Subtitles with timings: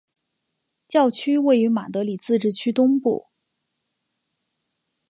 [0.87, 3.27] 教区位于马德里自治区东部。